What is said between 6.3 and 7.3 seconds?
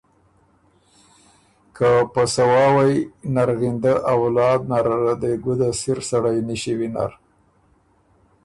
نِݭی وینر